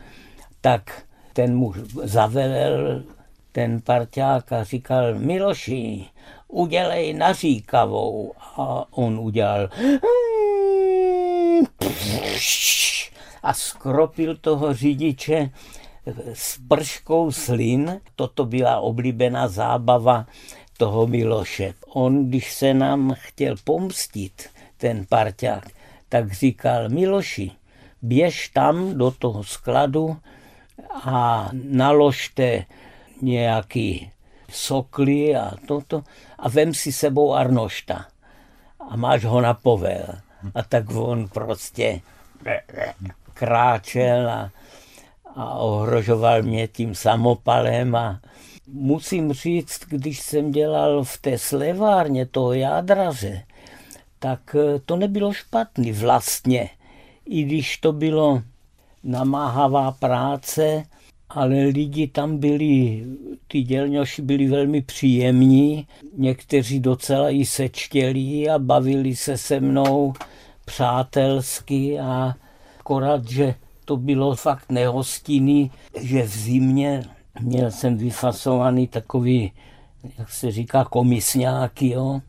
tak 0.60 1.02
ten 1.32 1.56
mu 1.56 1.72
zavelel 2.02 3.02
ten 3.52 3.80
parťák 3.80 4.52
a 4.52 4.64
říkal, 4.64 5.14
Miloši, 5.14 6.04
udělej 6.48 7.14
naříkavou. 7.14 8.32
A 8.56 8.84
on 8.90 9.18
udělal 9.18 9.68
a 13.46 13.54
skropil 13.54 14.36
toho 14.36 14.74
řidiče 14.74 15.50
s 16.34 16.58
prškou 16.68 17.32
slin. 17.32 18.00
Toto 18.16 18.44
byla 18.44 18.80
oblíbená 18.80 19.48
zábava 19.48 20.26
toho 20.76 21.06
Miloše. 21.06 21.74
On, 21.88 22.28
když 22.28 22.52
se 22.52 22.74
nám 22.74 23.14
chtěl 23.18 23.54
pomstit, 23.64 24.48
ten 24.76 25.06
parťák, 25.08 25.68
tak 26.08 26.32
říkal 26.32 26.88
Miloši, 26.88 27.50
běž 28.02 28.48
tam 28.48 28.98
do 28.98 29.10
toho 29.10 29.44
skladu 29.44 30.16
a 31.04 31.50
naložte 31.52 32.64
nějaký 33.22 34.10
sokly 34.50 35.36
a 35.36 35.50
toto 35.68 36.04
a 36.38 36.48
vem 36.48 36.74
si 36.74 36.92
sebou 36.92 37.34
Arnošta 37.34 38.06
a 38.90 38.96
máš 38.96 39.24
ho 39.24 39.40
na 39.40 39.54
povel. 39.54 40.06
A 40.54 40.62
tak 40.62 40.90
on 40.90 41.28
prostě 41.28 42.00
kráčel 43.38 44.30
a, 44.30 44.50
a 45.36 45.54
ohrožoval 45.54 46.42
mě 46.42 46.68
tím 46.68 46.94
samopalem 46.94 47.96
a 47.96 48.20
musím 48.72 49.32
říct, 49.32 49.80
když 49.88 50.20
jsem 50.20 50.50
dělal 50.52 51.04
v 51.04 51.18
té 51.18 51.38
slevárně 51.38 52.26
toho 52.26 52.52
jádraře, 52.52 53.42
tak 54.18 54.56
eh, 54.58 54.80
to 54.86 54.96
nebylo 54.96 55.32
špatný 55.32 55.92
vlastně. 55.92 56.68
I 57.26 57.42
když 57.42 57.76
to 57.76 57.92
bylo 57.92 58.42
namáhavá 59.04 59.92
práce, 59.92 60.84
ale 61.28 61.54
lidi 61.54 62.08
tam 62.08 62.38
byli, 62.38 63.04
ty 63.48 63.62
dělňoši 63.62 64.22
byli 64.22 64.46
velmi 64.46 64.82
příjemní, 64.82 65.86
někteří 66.16 66.80
docela 66.80 67.30
i 67.30 67.46
sečtělí 67.46 68.50
a 68.50 68.58
bavili 68.58 69.16
se 69.16 69.38
se 69.38 69.60
mnou 69.60 70.14
přátelsky 70.64 72.00
a 72.00 72.34
akorát, 72.86 73.28
že 73.28 73.54
to 73.84 73.96
bylo 73.96 74.34
fakt 74.34 74.70
nehostinný, 74.70 75.70
že 76.00 76.22
v 76.22 76.36
zimě 76.36 77.02
měl 77.40 77.70
jsem 77.70 77.96
vyfasovaný 77.96 78.86
takový, 78.86 79.52
jak 80.18 80.30
se 80.30 80.50
říká, 80.50 80.84
komisňáky, 80.84 81.88
jo. 81.88 82.20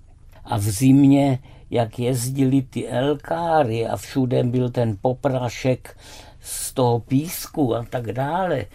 A 0.45 0.57
v 0.57 0.61
zimě 0.61 1.39
jak 1.69 1.99
jezdili 1.99 2.61
ty 2.61 2.87
elkáry 2.87 3.87
a 3.87 3.97
všude 3.97 4.43
byl 4.43 4.69
ten 4.69 4.97
poprašek 5.01 5.97
z 6.41 6.73
toho 6.73 6.99
písku 6.99 7.75
a 7.75 7.85
tak 7.89 8.11
dále, 8.11 8.65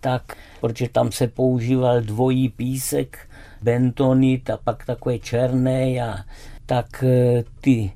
tak, 0.00 0.36
protože 0.60 0.88
tam 0.88 1.12
se 1.12 1.26
používal 1.26 2.00
dvojí 2.00 2.48
písek, 2.48 3.18
bentonit 3.62 4.50
a 4.50 4.56
pak 4.56 4.86
takové 4.86 5.18
černé 5.18 5.98
a 5.98 6.24
tak 6.66 7.02
e, 7.02 7.44
ty 7.60 7.92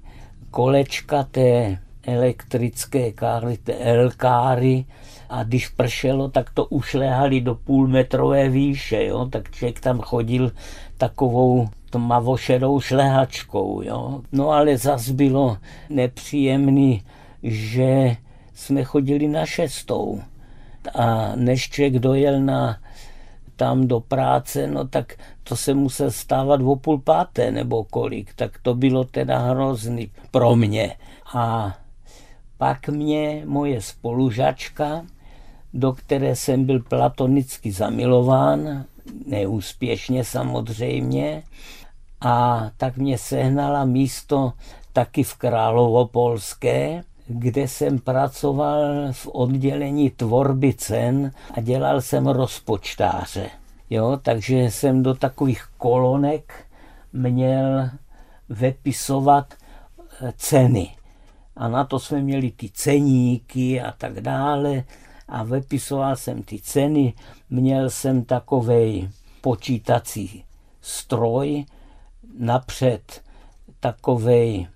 kolečka 0.50 1.22
té 1.22 1.78
elektrické 2.06 3.12
káry, 3.12 3.58
elkáry, 3.78 4.84
a 5.28 5.44
když 5.44 5.68
pršelo, 5.68 6.28
tak 6.28 6.50
to 6.50 6.64
ušlehali 6.64 7.40
do 7.40 7.54
půlmetrové 7.54 8.48
výše, 8.48 9.04
jo? 9.04 9.26
tak 9.26 9.50
člověk 9.50 9.80
tam 9.80 10.00
chodil 10.00 10.52
takovou 10.98 11.68
tmavošedou 11.90 12.80
šlehačkou. 12.80 13.82
Jo? 13.82 14.20
No 14.32 14.50
ale 14.50 14.78
zas 14.78 15.10
bylo 15.10 15.58
nepříjemný, 15.90 17.02
že 17.42 18.16
jsme 18.54 18.84
chodili 18.84 19.28
na 19.28 19.46
šestou. 19.46 20.20
A 20.94 21.32
než 21.36 21.70
člověk 21.70 21.98
dojel 21.98 22.40
na 22.40 22.78
tam 23.56 23.88
do 23.88 24.00
práce, 24.00 24.66
no 24.66 24.88
tak 24.88 25.14
to 25.44 25.56
se 25.56 25.74
musel 25.74 26.10
stávat 26.10 26.60
o 26.60 26.76
půl 26.76 26.98
páté 26.98 27.50
nebo 27.50 27.84
kolik, 27.84 28.34
tak 28.34 28.58
to 28.62 28.74
bylo 28.74 29.04
teda 29.04 29.38
hrozný 29.38 30.10
pro 30.30 30.56
mě. 30.56 30.96
A 31.34 31.74
pak 32.58 32.88
mě 32.88 33.42
moje 33.46 33.80
spolužačka, 33.82 35.02
do 35.74 35.92
které 35.92 36.36
jsem 36.36 36.64
byl 36.64 36.82
platonicky 36.82 37.72
zamilován, 37.72 38.84
neúspěšně 39.26 40.24
samozřejmě, 40.24 41.42
a 42.20 42.66
tak 42.76 42.96
mě 42.96 43.18
sehnala 43.18 43.84
místo 43.84 44.52
taky 44.92 45.22
v 45.22 45.34
Královopolské, 45.34 47.04
kde 47.26 47.68
jsem 47.68 47.98
pracoval 47.98 49.12
v 49.12 49.28
oddělení 49.32 50.10
tvorby 50.10 50.74
cen 50.74 51.30
a 51.54 51.60
dělal 51.60 52.00
jsem 52.00 52.26
rozpočtáře. 52.26 53.50
Jo, 53.90 54.18
takže 54.22 54.56
jsem 54.56 55.02
do 55.02 55.14
takových 55.14 55.64
kolonek 55.78 56.66
měl 57.12 57.90
vepisovat 58.48 59.54
eh, 60.20 60.32
ceny. 60.36 60.88
A 61.56 61.68
na 61.68 61.84
to 61.84 61.98
jsme 61.98 62.20
měli 62.22 62.50
ty 62.50 62.70
ceníky 62.70 63.80
a 63.80 63.92
tak 63.92 64.20
dále. 64.20 64.84
A 65.28 65.42
vepisoval 65.42 66.16
jsem 66.16 66.42
ty 66.42 66.60
ceny. 66.60 67.14
Měl 67.50 67.90
jsem 67.90 68.24
takovej 68.24 69.08
počítací 69.40 70.44
stroj, 70.80 71.64
napřed 72.38 73.22
takovej, 73.80 74.66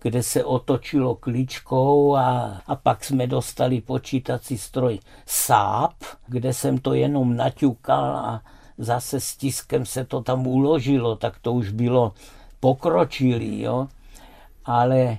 kde 0.00 0.22
se 0.22 0.44
otočilo 0.44 1.14
klíčkou 1.14 2.16
a, 2.16 2.60
a 2.66 2.76
pak 2.76 3.04
jsme 3.04 3.26
dostali 3.26 3.80
počítací 3.80 4.58
stroj 4.58 4.98
SAP, 5.26 5.94
kde 6.26 6.52
jsem 6.52 6.78
to 6.78 6.94
jenom 6.94 7.36
naťukal 7.36 8.16
a 8.16 8.42
zase 8.78 9.20
s 9.20 9.36
tiskem 9.36 9.86
se 9.86 10.04
to 10.04 10.22
tam 10.22 10.46
uložilo, 10.46 11.16
tak 11.16 11.38
to 11.38 11.52
už 11.52 11.70
bylo 11.70 12.12
pokročilý, 12.60 13.60
jo. 13.60 13.88
Ale 14.64 15.18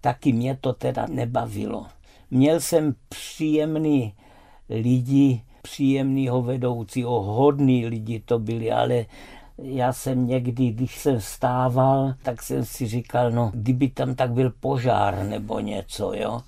taky 0.00 0.32
mě 0.32 0.58
to 0.60 0.72
teda 0.72 1.06
nebavilo. 1.10 1.86
Měl 2.30 2.60
jsem 2.60 2.94
příjemný 3.08 4.14
lidi, 4.70 5.42
příjemného 5.62 6.42
vedoucího, 6.42 7.22
hodný 7.22 7.86
lidi 7.86 8.20
to 8.20 8.38
byli, 8.38 8.72
ale 8.72 9.06
já 9.58 9.92
jsem 9.92 10.26
někdy, 10.26 10.70
když 10.70 10.98
jsem 10.98 11.18
vstával, 11.18 12.14
tak 12.22 12.42
jsem 12.42 12.64
si 12.64 12.86
říkal, 12.86 13.30
no, 13.30 13.50
kdyby 13.54 13.88
tam 13.88 14.14
tak 14.14 14.32
byl 14.32 14.52
požár 14.60 15.24
nebo 15.24 15.60
něco, 15.60 16.12
jo. 16.14 16.40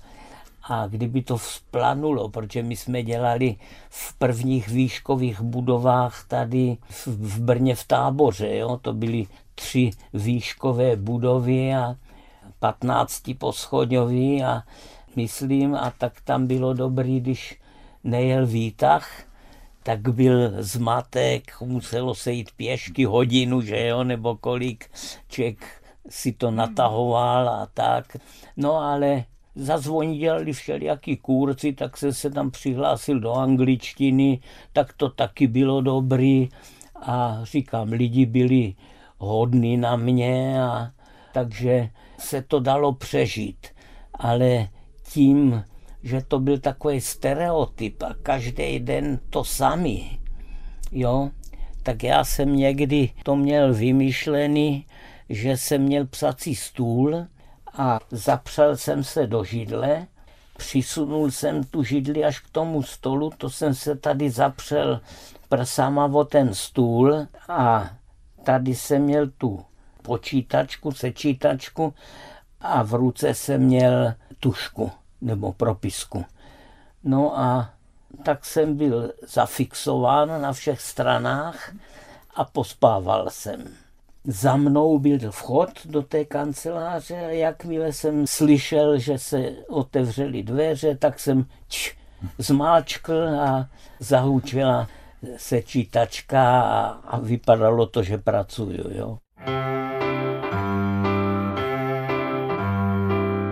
A 0.63 0.87
kdyby 0.87 1.21
to 1.21 1.37
vzplanulo, 1.37 2.29
protože 2.29 2.63
my 2.63 2.75
jsme 2.75 3.03
dělali 3.03 3.55
v 3.89 4.17
prvních 4.17 4.67
výškových 4.67 5.41
budovách 5.41 6.25
tady 6.27 6.77
v 7.05 7.39
Brně 7.41 7.75
v 7.75 7.83
táboře, 7.87 8.55
jo. 8.55 8.79
To 8.81 8.93
byly 8.93 9.27
tři 9.55 9.91
výškové 10.13 10.95
budovy 10.95 11.75
a 11.75 11.95
15 12.59 13.21
poschodňový 13.37 14.43
a 14.43 14.63
myslím, 15.15 15.75
a 15.75 15.93
tak 15.97 16.21
tam 16.21 16.47
bylo 16.47 16.73
dobrý, 16.73 17.19
když 17.19 17.59
nejel 18.03 18.47
výtah, 18.47 19.23
tak 19.83 20.09
byl 20.09 20.63
zmatek, 20.63 21.61
muselo 21.61 22.15
se 22.15 22.31
jít 22.31 22.51
pěšky 22.55 23.05
hodinu, 23.05 23.61
že 23.61 23.87
jo, 23.87 24.03
nebo 24.03 24.35
kolik 24.35 24.89
člověk 25.27 25.83
si 26.09 26.31
to 26.31 26.51
natahoval 26.51 27.49
a 27.49 27.67
tak. 27.73 28.17
No 28.57 28.75
ale 28.75 29.23
zazvonili 29.55 30.53
všelijaký 30.53 31.17
kurci, 31.17 31.73
tak 31.73 31.97
jsem 31.97 32.13
se 32.13 32.29
tam 32.29 32.51
přihlásil 32.51 33.19
do 33.19 33.33
angličtiny, 33.33 34.39
tak 34.73 34.93
to 34.93 35.09
taky 35.09 35.47
bylo 35.47 35.81
dobrý. 35.81 36.49
A 37.01 37.39
říkám, 37.43 37.89
lidi 37.89 38.25
byli 38.25 38.73
hodní 39.17 39.77
na 39.77 39.95
mě, 39.95 40.63
a 40.63 40.91
takže 41.33 41.89
se 42.19 42.41
to 42.41 42.59
dalo 42.59 42.93
přežít. 42.93 43.67
Ale 44.13 44.67
tím 45.03 45.63
že 46.03 46.21
to 46.21 46.39
byl 46.39 46.59
takový 46.59 47.01
stereotyp 47.01 48.03
a 48.03 48.13
každý 48.23 48.79
den 48.79 49.19
to 49.29 49.43
samý, 49.43 50.19
jo, 50.91 51.29
tak 51.83 52.03
já 52.03 52.23
jsem 52.23 52.55
někdy 52.55 53.09
to 53.23 53.35
měl 53.35 53.73
vymyšlený, 53.73 54.85
že 55.29 55.57
jsem 55.57 55.81
měl 55.81 56.07
psací 56.07 56.55
stůl 56.55 57.25
a 57.73 57.99
zapřel 58.11 58.77
jsem 58.77 59.03
se 59.03 59.27
do 59.27 59.43
židle 59.43 60.07
přisunul 60.59 61.31
jsem 61.31 61.63
tu 61.63 61.83
židli 61.83 62.25
až 62.25 62.39
k 62.39 62.49
tomu 62.49 62.83
stolu, 62.83 63.31
to 63.37 63.49
jsem 63.49 63.73
se 63.73 63.95
tady 63.95 64.29
zapřel 64.29 65.01
prsama 65.49 66.05
o 66.05 66.23
ten 66.23 66.53
stůl 66.53 67.27
a 67.49 67.89
tady 68.43 68.75
jsem 68.75 69.01
měl 69.01 69.29
tu 69.29 69.65
počítačku, 70.01 70.91
sečítačku 70.91 71.93
a 72.61 72.83
v 72.83 72.93
ruce 72.93 73.33
jsem 73.33 73.61
měl 73.61 74.13
tušku 74.39 74.91
nebo 75.21 75.53
propisku. 75.53 76.25
No 77.03 77.39
a 77.39 77.73
tak 78.23 78.45
jsem 78.45 78.77
byl 78.77 79.13
zafixován 79.27 80.41
na 80.41 80.53
všech 80.53 80.81
stranách 80.81 81.75
a 82.35 82.43
pospával 82.43 83.29
jsem. 83.29 83.63
Za 84.23 84.55
mnou 84.55 84.99
byl 84.99 85.31
vchod 85.31 85.69
do 85.85 86.01
té 86.01 86.25
kanceláře 86.25 87.15
a 87.15 87.29
jakmile 87.29 87.93
jsem 87.93 88.27
slyšel, 88.27 88.99
že 88.99 89.17
se 89.17 89.51
otevřely 89.67 90.43
dveře, 90.43 90.95
tak 90.95 91.19
jsem 91.19 91.45
č, 91.67 91.91
zmáčkl 92.37 93.39
a 93.39 93.69
zahučila 93.99 94.87
sečítačka 95.37 96.61
a, 96.61 96.87
a 96.87 97.19
vypadalo 97.19 97.85
to, 97.85 98.03
že 98.03 98.17
pracuju. 98.17 98.91
Jo. 98.91 99.17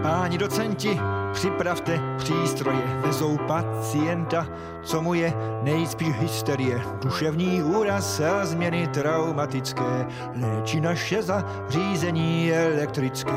Páni 0.03 0.37
docenti, 0.37 1.16
připravte 1.37 1.99
přístroje, 2.17 2.81
vezou 3.05 3.37
pacienta, 3.37 4.47
co 4.83 5.01
mu 5.01 5.13
je 5.13 5.33
nejspíš 5.63 6.15
hysterie, 6.15 6.81
duševní 7.01 7.63
úraz 7.63 8.19
a 8.19 8.45
změny 8.45 8.87
traumatické, 8.87 10.07
léčí 10.41 10.81
naše 10.81 11.23
zařízení 11.23 12.53
elektrické, 12.53 13.31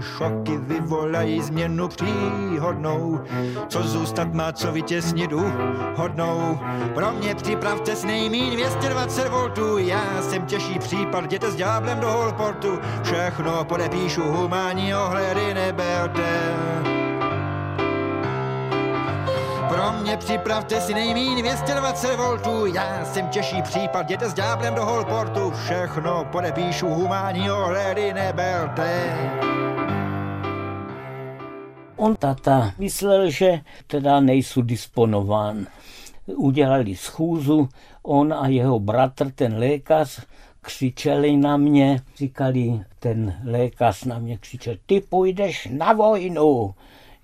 šoky 0.00 0.56
vyvolají 0.56 1.42
změnu 1.42 1.88
příhodnou, 1.88 3.20
co 3.68 3.82
zůstat 3.82 4.34
má, 4.34 4.52
co 4.52 4.72
vytěsnit 4.72 5.32
hodnou. 5.94 6.58
Pro 6.94 7.12
mě 7.12 7.34
připravte 7.34 7.96
s 7.96 8.04
nejmín 8.04 8.50
220 8.50 9.28
voltů, 9.28 9.78
já 9.78 10.22
jsem 10.22 10.46
těžší 10.46 10.78
případ, 10.78 11.24
jděte 11.24 11.50
s 11.50 11.56
ďáblem 11.56 12.00
do 12.00 12.10
holportu, 12.10 12.78
všechno 13.02 13.64
podepíšu, 13.64 14.22
humánní 14.22 14.94
ohledy 14.94 15.54
neberte. 15.54 16.99
Pro 19.70 19.92
mě 20.02 20.16
připravte 20.16 20.80
si 20.80 20.94
nejmín 20.94 21.38
220 21.38 22.16
voltů, 22.16 22.66
já 22.66 23.04
jsem 23.04 23.28
těžší 23.28 23.62
případ, 23.62 24.02
jděte 24.02 24.30
s 24.30 24.34
ďáblem 24.34 24.74
do 24.74 24.84
holportu, 24.84 25.50
všechno 25.50 26.24
podepíšu, 26.32 26.88
humánní 26.88 27.50
ohledy 27.50 28.12
neberte. 28.14 29.16
On 31.96 32.16
tata 32.16 32.72
myslel, 32.78 33.30
že 33.30 33.60
teda 33.86 34.20
nejsou 34.20 34.62
disponován. 34.62 35.66
Udělali 36.26 36.96
schůzu, 36.96 37.68
on 38.02 38.32
a 38.32 38.48
jeho 38.48 38.78
bratr, 38.78 39.30
ten 39.30 39.58
lékař, 39.58 40.20
křičeli 40.60 41.36
na 41.36 41.56
mě, 41.56 42.00
říkali, 42.16 42.80
ten 42.98 43.40
lékař 43.44 44.04
na 44.04 44.18
mě 44.18 44.38
křičel, 44.38 44.74
ty 44.86 45.00
půjdeš 45.00 45.68
na 45.70 45.92
vojnu. 45.92 46.74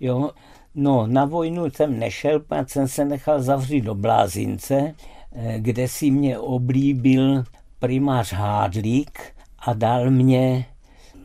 Jo, 0.00 0.30
No, 0.78 1.06
na 1.06 1.24
vojnu 1.24 1.70
jsem 1.70 1.98
nešel, 1.98 2.40
pak 2.40 2.70
jsem 2.70 2.88
se 2.88 3.04
nechal 3.04 3.42
zavřít 3.42 3.80
do 3.80 3.94
Blázince, 3.94 4.94
eh, 5.32 5.56
kde 5.58 5.88
si 5.88 6.10
mě 6.10 6.38
oblíbil 6.38 7.44
primář 7.78 8.32
Hádlík 8.32 9.20
a 9.58 9.72
dal 9.72 10.10
mě, 10.10 10.66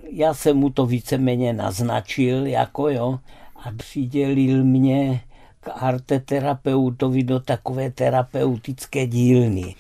já 0.10 0.34
jsem 0.34 0.58
mu 0.58 0.70
to 0.70 0.86
víceméně 0.86 1.54
naznačil, 1.54 2.46
jako 2.48 2.90
jo, 2.90 3.20
a 3.56 3.72
přidělil 3.78 4.64
mě 4.64 5.22
k 5.60 5.70
arteterapeutovi 5.76 7.24
do 7.24 7.40
takové 7.40 7.92
terapeutické 7.92 9.08
dílny. 9.08 9.76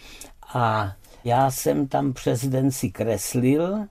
A 0.53 0.93
já 1.23 1.51
jsem 1.51 1.87
tam 1.87 2.13
přes 2.13 2.47
den 2.47 2.71
si 2.71 2.91
kreslil, 2.91 3.85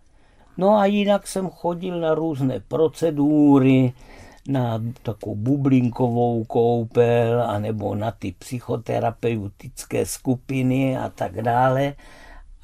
no 0.56 0.70
a 0.70 0.86
jinak 0.86 1.26
jsem 1.26 1.48
chodil 1.48 2.00
na 2.00 2.14
různé 2.14 2.60
procedury, 2.68 3.92
na 4.48 4.82
takovou 5.02 5.34
bublinkovou 5.34 6.44
koupel, 6.44 7.42
anebo 7.42 7.94
na 7.94 8.10
ty 8.10 8.32
psychoterapeutické 8.32 10.06
skupiny 10.06 10.98
a 10.98 11.08
tak 11.08 11.42
dále. 11.42 11.94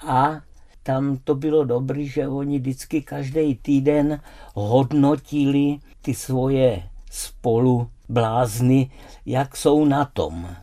A 0.07 0.41
tam 0.83 1.19
to 1.25 1.35
bylo 1.35 1.65
dobré, 1.65 2.05
že 2.05 2.29
oni 2.29 2.59
vždycky 2.59 3.03
každý 3.03 3.55
týden 3.55 4.21
hodnotili 4.55 5.79
ty 6.03 6.15
svoje 6.15 6.83
spolu 7.11 7.91
blázny, 8.09 8.91
jak 9.27 9.57
jsou 9.57 9.85
na 9.85 10.05
tom. 10.05 10.57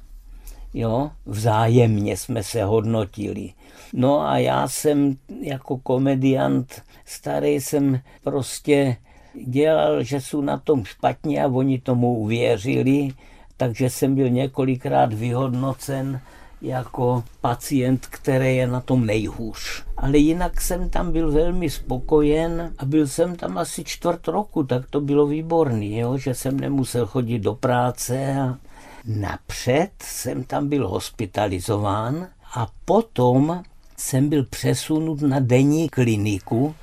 Jo, 0.73 1.11
vzájemně 1.25 2.17
jsme 2.17 2.43
se 2.43 2.63
hodnotili. 2.63 3.53
No 3.93 4.21
a 4.21 4.37
já 4.37 4.67
jsem 4.67 5.17
jako 5.41 5.77
komediant 5.77 6.81
starý 7.05 7.61
jsem 7.61 7.99
prostě 8.23 8.97
dělal, 9.45 10.03
že 10.03 10.21
jsou 10.21 10.41
na 10.41 10.57
tom 10.57 10.85
špatně 10.85 11.43
a 11.43 11.47
oni 11.47 11.79
tomu 11.79 12.17
uvěřili, 12.17 13.09
takže 13.57 13.89
jsem 13.89 14.15
byl 14.15 14.29
několikrát 14.29 15.13
vyhodnocen 15.13 16.21
jako 16.61 17.23
pacient, 17.41 18.07
který 18.07 18.55
je 18.55 18.67
na 18.67 18.81
tom 18.81 19.05
nejhůř. 19.05 19.83
Ale 19.97 20.17
jinak 20.17 20.61
jsem 20.61 20.89
tam 20.89 21.11
byl 21.11 21.31
velmi 21.31 21.69
spokojen 21.69 22.73
a 22.77 22.85
byl 22.85 23.07
jsem 23.07 23.35
tam 23.35 23.57
asi 23.57 23.83
čtvrt 23.83 24.27
roku, 24.27 24.63
tak 24.63 24.89
to 24.89 25.01
bylo 25.01 25.27
výborný, 25.27 25.97
jo? 25.97 26.17
že 26.17 26.33
jsem 26.33 26.59
nemusel 26.59 27.05
chodit 27.05 27.39
do 27.39 27.55
práce. 27.55 28.35
A 28.41 28.57
napřed 29.05 29.91
jsem 30.03 30.43
tam 30.43 30.69
byl 30.69 30.87
hospitalizován 30.87 32.27
a 32.55 32.67
potom 32.85 33.63
jsem 33.97 34.29
byl 34.29 34.45
přesunut 34.45 35.21
na 35.21 35.39
denní 35.39 35.89
kliniku, 35.89 36.75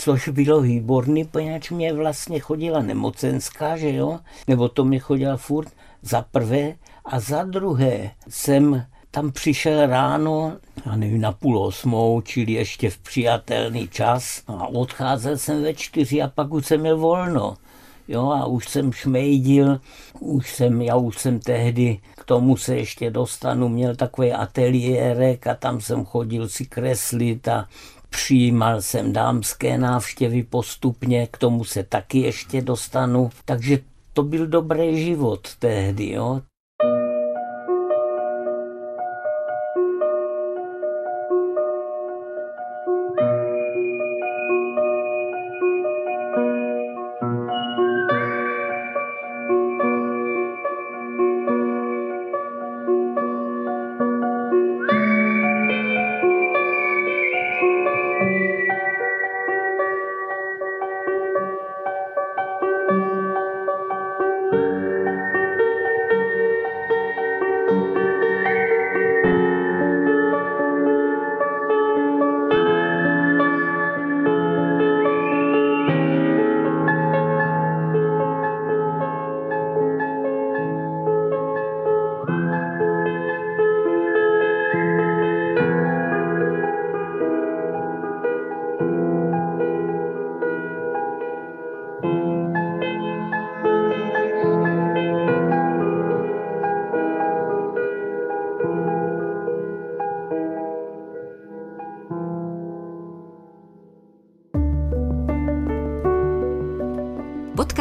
což 0.00 0.28
bylo 0.28 0.60
výborný, 0.60 1.24
poněvadž 1.24 1.70
mě 1.70 1.92
vlastně 1.92 2.40
chodila 2.40 2.82
nemocenská, 2.82 3.76
že 3.76 3.94
jo, 3.94 4.18
nebo 4.48 4.68
to 4.68 4.84
mě 4.84 4.98
chodila 4.98 5.36
furt 5.36 5.68
za 6.02 6.22
prvé 6.22 6.74
a 7.04 7.20
za 7.20 7.42
druhé 7.42 8.10
jsem 8.28 8.84
tam 9.10 9.32
přišel 9.32 9.86
ráno, 9.86 10.56
já 10.86 10.96
nevím, 10.96 11.20
na 11.20 11.32
půl 11.32 11.58
osmou, 11.58 12.20
čili 12.20 12.52
ještě 12.52 12.90
v 12.90 12.98
přijatelný 12.98 13.88
čas 13.88 14.42
a 14.46 14.66
odcházel 14.66 15.38
jsem 15.38 15.62
ve 15.62 15.74
čtyři 15.74 16.22
a 16.22 16.28
pak 16.28 16.52
už 16.52 16.66
jsem 16.66 16.80
měl 16.80 16.96
volno. 16.98 17.56
Jo, 18.08 18.30
a 18.30 18.46
už 18.46 18.68
jsem 18.68 18.92
šmejdil, 18.92 19.80
už 20.20 20.54
jsem, 20.54 20.82
já 20.82 20.96
už 20.96 21.18
jsem 21.18 21.40
tehdy, 21.40 21.98
k 22.16 22.24
tomu 22.24 22.56
se 22.56 22.76
ještě 22.76 23.10
dostanu, 23.10 23.68
měl 23.68 23.96
takový 23.96 24.32
ateliérek 24.32 25.46
a 25.46 25.54
tam 25.54 25.80
jsem 25.80 26.04
chodil 26.04 26.48
si 26.48 26.66
kreslit 26.66 27.48
a 27.48 27.68
Přijímal 28.10 28.82
jsem 28.82 29.12
dámské 29.12 29.78
návštěvy 29.78 30.42
postupně, 30.42 31.26
k 31.26 31.38
tomu 31.38 31.64
se 31.64 31.82
taky 31.82 32.18
ještě 32.18 32.62
dostanu. 32.62 33.30
Takže 33.44 33.78
to 34.12 34.22
byl 34.22 34.46
dobrý 34.46 35.04
život 35.04 35.54
tehdy. 35.58 36.10
Jo. 36.10 36.42